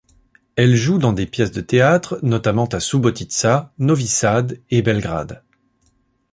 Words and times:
Elle 0.55 0.75
joue 0.75 0.97
dans 0.97 1.13
des 1.13 1.27
pièces 1.27 1.51
de 1.51 1.61
théâtres 1.61 2.17
notamment 2.23 2.65
à 2.65 2.79
Subotica, 2.79 3.71
Novi 3.77 4.07
Sad 4.07 4.59
et 4.71 4.81
Belgrade. 4.81 5.43